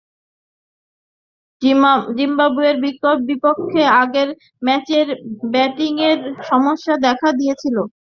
জিম্বাবুয়ের 2.17 2.75
বিপক্ষে 3.27 3.83
আগের 4.01 4.29
ম্যাচেই 4.61 5.05
ব্যাটিংয়ের 5.53 6.19
সমস্যা 6.49 6.93
দেখা 7.05 7.29
দিয়েছিল। 7.39 7.75